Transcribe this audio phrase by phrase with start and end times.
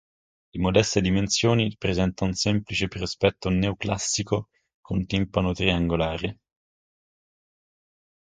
[0.49, 4.49] Di modeste dimensioni, presenta un semplice prospetto neoclassico
[4.83, 6.39] con timpano triangolare.